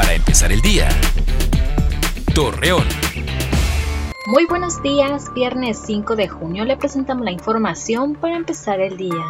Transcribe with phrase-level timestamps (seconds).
[0.00, 0.88] para empezar el día.
[2.34, 2.86] Torreón.
[4.26, 9.22] Muy buenos días, viernes 5 de junio le presentamos la información para empezar el día.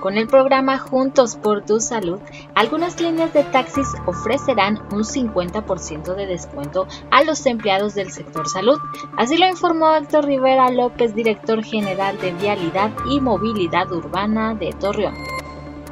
[0.00, 2.18] Con el programa Juntos por tu Salud,
[2.56, 8.80] algunas líneas de taxis ofrecerán un 50% de descuento a los empleados del sector salud.
[9.16, 15.31] Así lo informó Héctor Rivera López, director general de Vialidad y Movilidad Urbana de Torreón.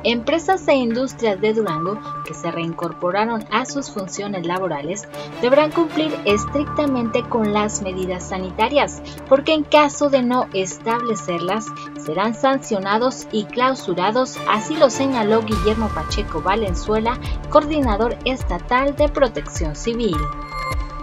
[0.03, 5.07] Empresas e industrias de Durango que se reincorporaron a sus funciones laborales
[5.43, 11.67] deberán cumplir estrictamente con las medidas sanitarias, porque en caso de no establecerlas
[11.99, 17.19] serán sancionados y clausurados, así lo señaló Guillermo Pacheco Valenzuela,
[17.51, 20.17] coordinador estatal de protección civil.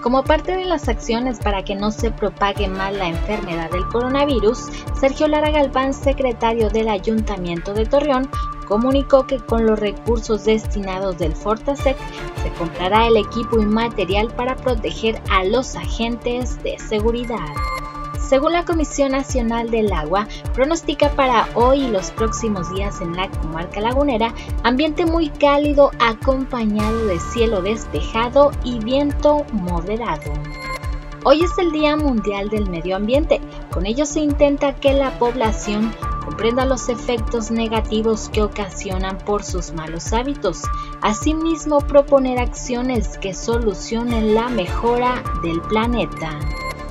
[0.07, 4.69] Como parte de las acciones para que no se propague más la enfermedad del coronavirus,
[4.97, 8.29] Sergio Lara Galván, secretario del Ayuntamiento de Torreón,
[8.69, 11.97] comunicó que con los recursos destinados del Fortasec
[12.41, 17.45] se comprará el equipo y material para proteger a los agentes de seguridad.
[18.27, 23.31] Según la Comisión Nacional del Agua, pronostica para hoy y los próximos días en la
[23.31, 30.33] comarca lagunera ambiente muy cálido acompañado de cielo despejado y viento moderado.
[31.23, 33.39] Hoy es el Día Mundial del Medio Ambiente.
[33.71, 35.93] Con ello se intenta que la población
[36.25, 40.63] comprenda los efectos negativos que ocasionan por sus malos hábitos.
[41.01, 46.37] Asimismo, proponer acciones que solucionen la mejora del planeta.